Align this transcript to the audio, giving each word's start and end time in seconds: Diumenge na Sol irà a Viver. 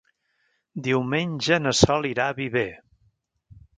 Diumenge 0.87 1.59
na 1.65 1.73
Sol 1.81 2.07
irà 2.13 2.25
a 2.31 2.37
Viver. 2.41 2.67